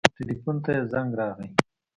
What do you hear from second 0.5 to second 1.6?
ته يې زنګ راغى.